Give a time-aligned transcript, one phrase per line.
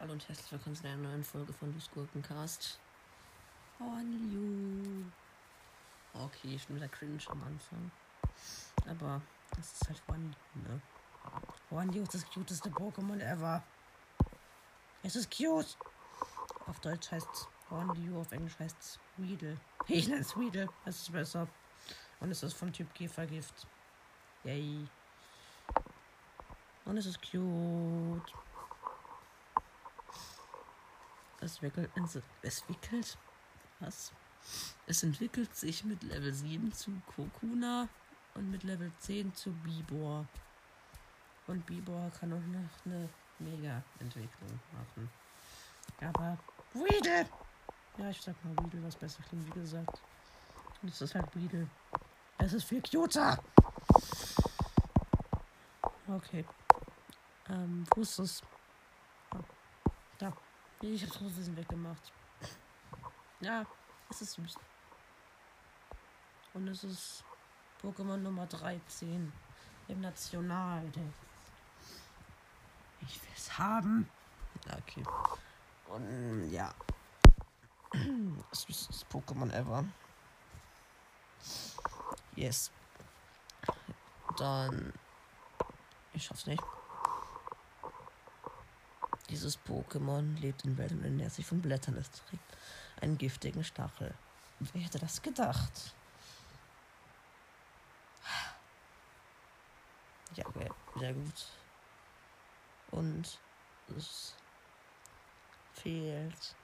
[0.00, 2.80] Hallo und herzlich willkommen zu einer neuen Folge von Lu's Gurkencast.
[3.78, 5.04] Honliu.
[6.12, 7.90] Okay, schon wieder cringe am Anfang.
[8.88, 9.22] Aber
[9.56, 10.80] das ist halt Honliu, ne?
[11.70, 13.62] Honliu ist das cuteste Pokémon ever.
[15.02, 15.76] Es ist cute.
[16.66, 19.56] Auf Deutsch heißt es Hornliu, auf Englisch heißt es Weedle.
[19.86, 21.46] Ich nenne es Weedle, das ist besser.
[22.18, 23.66] Und es ist vom Typ Käfergift.
[24.42, 24.88] Yay.
[26.84, 28.32] Und es ist cute.
[31.40, 31.90] Es wickelt,
[32.42, 33.18] es wickelt,
[33.80, 34.12] was?
[34.86, 37.88] Es entwickelt sich mit Level 7 zu Kokuna
[38.34, 40.26] und mit Level 10 zu Bibor.
[41.46, 43.08] Und Bibor kann auch noch eine
[43.38, 45.10] Mega-Entwicklung machen.
[46.00, 46.38] Aber
[46.72, 47.26] Weedle!
[47.98, 50.00] Ja, ich sag mal Weedle, was besser klingt, wie gesagt.
[50.82, 51.68] Und es ist halt Weedle.
[52.38, 53.38] Es ist viel cuter!
[56.08, 56.44] Okay.
[57.48, 58.42] Ähm, wo ist?
[59.32, 59.38] Oh.
[60.18, 60.32] Da.
[60.80, 62.12] Ich hab's Wissen weggemacht.
[63.40, 63.64] Ja,
[64.10, 64.56] es ist süß.
[66.54, 67.24] Und es ist
[67.82, 69.32] Pokémon Nummer 13
[69.88, 71.20] im Nationaltext.
[73.02, 74.08] Ich will es haben.
[74.66, 75.02] Okay.
[75.88, 76.74] Und ja.
[78.50, 79.84] Das ist das Pokémon ever.
[82.34, 82.70] Yes.
[84.36, 84.92] Dann.
[86.12, 86.62] Ich schaff's nicht.
[89.34, 91.96] Dieses Pokémon lebt in Wäldern und ernährt sich von Blättern.
[91.96, 92.56] Es trägt
[93.00, 94.14] einen giftigen Stachel.
[94.60, 95.92] Wer hätte das gedacht?
[100.36, 100.44] Ja,
[100.96, 101.48] sehr gut.
[102.92, 103.40] Und
[103.98, 104.36] es
[105.72, 106.54] fehlt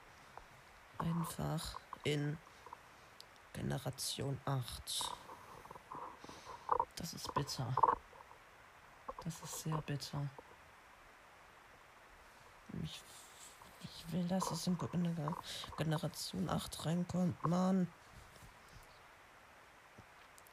[0.97, 2.37] einfach in
[3.51, 5.11] Generation 8.
[6.95, 7.75] Das ist bitter.
[9.25, 10.29] Das ist sehr bitter.
[12.83, 13.01] Ich,
[13.83, 14.77] ich will, dass es in
[15.77, 17.87] Generation 8 reinkommt, Mann.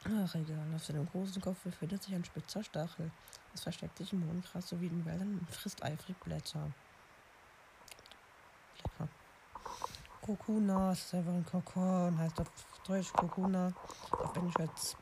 [0.05, 0.73] Ach, egal.
[0.75, 3.11] Auf seinem großen Kopf befindet sich ein spitzer Stachel.
[3.53, 6.71] Es versteckt sich im Mondgras sowie in Wäldern und frisst eifrig Blätter.
[8.83, 9.09] Lecker.
[10.21, 12.51] Kokuna, das ist einfach ein Kokon, heißt auf
[12.85, 13.73] Deutsch Kokuna,
[14.11, 14.95] auf Englisch als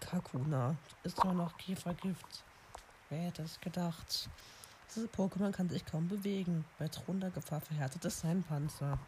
[0.00, 0.76] Kakuna.
[1.04, 2.44] Ist nur noch Käfergift.
[3.08, 4.28] Wer hätte es gedacht?
[4.94, 6.66] Dieses Pokémon kann sich kaum bewegen.
[6.78, 8.98] Bei drohender Gefahr verhärtet es seinen Panzer.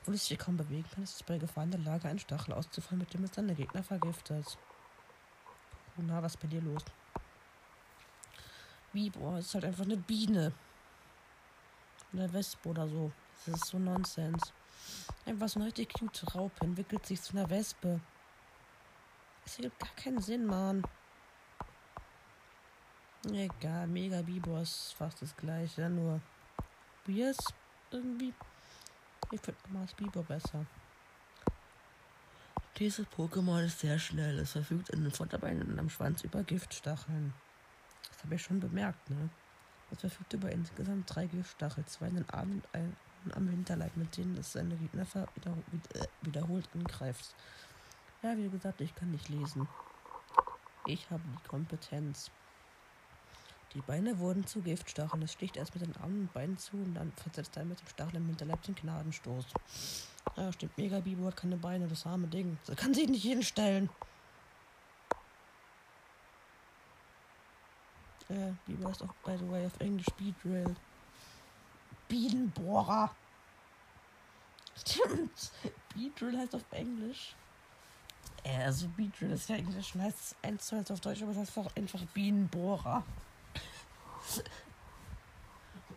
[0.00, 2.52] Obwohl es sich kaum bewegen kann, ist es bei Gefahr in der Lage, einen Stachel
[2.52, 4.58] auszufallen, mit dem es seine Gegner vergiftet.
[5.96, 6.82] Na, was ist bei dir los?
[8.92, 10.52] Wie, boah, ist halt einfach eine Biene.
[12.12, 13.10] Eine Wespe oder so.
[13.46, 14.52] Das ist so Nonsens.
[15.24, 18.00] Einfach so eine richtig cute Raupe entwickelt sich zu einer Wespe.
[19.46, 20.84] Es ergibt gar keinen Sinn, Mann.
[23.32, 26.20] Egal, Mega Bibor ist fast das gleiche, nur
[27.04, 27.38] Biers
[27.90, 28.34] irgendwie.
[29.30, 30.66] Ich finde Mars Bibor besser.
[32.78, 34.38] Dieses Pokémon ist sehr schnell.
[34.38, 37.32] Es verfügt in den Vorderbeinen und am Schwanz über Giftstacheln.
[38.08, 39.30] Das habe ich schon bemerkt, ne?
[39.90, 42.96] Es verfügt über insgesamt drei Giftstachel, zwei in den Armen und einen
[43.32, 47.34] am Hinterleib, mit denen es seine Gegner äh, wiederholt angreift.
[48.22, 49.68] Ja, wie gesagt, ich kann nicht lesen.
[50.86, 52.30] Ich habe die Kompetenz.
[53.74, 55.22] Die Beine wurden zu Giftstacheln.
[55.22, 57.88] Es sticht erst mit den Armen und Beinen zu und dann versetzt er mit dem
[57.88, 59.46] Stachel im Hinterleib den Gnadenstoß.
[60.36, 60.78] Ja, stimmt.
[60.78, 62.56] Mega Bibo hat keine Beine, das arme Ding.
[62.62, 63.90] So kann sich nicht hinstellen.
[68.28, 70.74] Äh, Bibo ist auch, by the way, auf Englisch Speedrail.
[72.08, 73.14] Bienenbohrer.
[74.76, 75.52] Stimmt.
[75.94, 77.34] Beedrill heißt auf Englisch.
[78.42, 81.38] Äh, also Beedrill ist ja Englisch und heißt 1 zu 1 auf Deutsch, aber es
[81.38, 83.04] heißt einfach, einfach Bienenbohrer.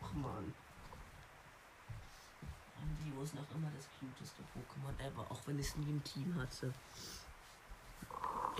[0.01, 0.53] Ach man.
[2.81, 6.35] Anvio ist noch immer das cuteste Pokémon ever, auch wenn ich es nie im Team
[6.35, 6.73] hatte.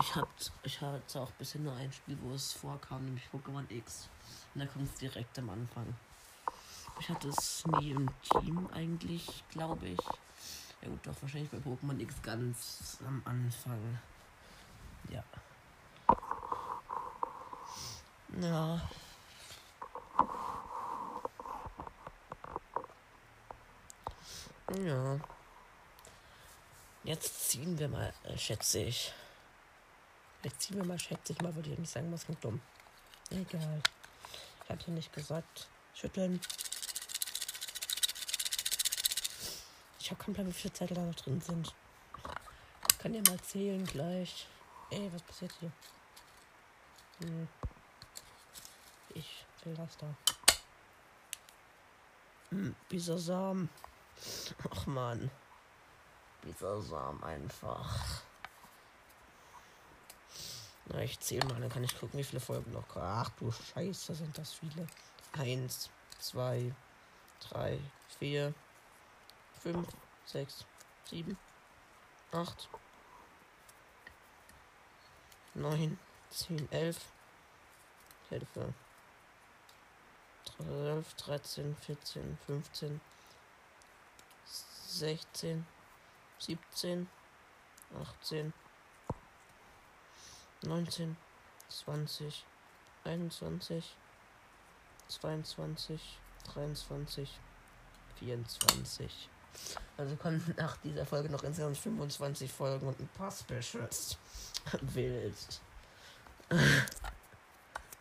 [0.00, 0.28] Ich, hab,
[0.62, 4.08] ich hatte auch bisher nur ein Spiel, wo es vorkam, nämlich Pokémon X.
[4.54, 5.94] Und da kommt es direkt am Anfang.
[7.00, 10.00] Ich hatte es nie im Team eigentlich, glaube ich.
[10.82, 13.98] Ja gut, doch wahrscheinlich bei Pokémon X ganz am Anfang.
[15.08, 15.24] Ja.
[18.40, 18.80] Ja.
[24.76, 25.18] Ja.
[27.04, 29.14] Jetzt ziehen wir mal, äh, schätze ich.
[30.42, 32.60] Jetzt ziehen wir mal, schätze ich mal, würde ich nicht sagen, was klingt dumm.
[33.30, 33.82] Egal.
[34.64, 35.68] Ich hatte nicht gesagt.
[35.94, 36.40] Schütteln.
[39.98, 41.74] Ich habe keinen Plan, wie viele Zettel da noch drin sind.
[42.90, 44.46] Ich kann dir mal zählen gleich.
[44.90, 45.72] Ey, was passiert hier?
[47.20, 47.48] Hm.
[49.14, 50.14] Ich will das da.
[52.50, 53.68] Hm, Bisasam.
[54.70, 55.30] Ach man.
[56.42, 58.22] Bisasam einfach.
[60.86, 62.96] Na, ich zähle mal, dann kann ich gucken, wie viele Folgen noch.
[62.96, 64.86] Ach du Scheiße, sind das viele.
[65.32, 66.74] Eins, zwei,
[67.40, 67.78] drei,
[68.18, 68.54] vier,
[69.60, 69.88] fünf,
[70.24, 70.64] sechs,
[71.04, 71.36] sieben,
[72.32, 72.68] acht,
[75.54, 75.98] neun,
[76.30, 76.98] zehn, elf,
[78.28, 78.74] Hilfe.
[80.56, 83.00] 12, 13, 14, 15,
[84.88, 85.66] 16,
[86.38, 87.08] 17,
[88.22, 88.54] 18,
[90.62, 91.16] 19,
[91.68, 92.44] 20,
[93.04, 93.96] 21,
[95.08, 96.18] 22,
[96.54, 97.38] 23,
[98.18, 99.28] 24.
[99.98, 104.16] Also kommen nach dieser Folge noch insgesamt 25 Folgen und ein paar Specials.
[104.80, 105.60] Wild.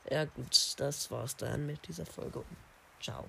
[0.10, 2.42] Ja gut, das war's dann mit dieser Folge.
[3.02, 3.26] Ciao.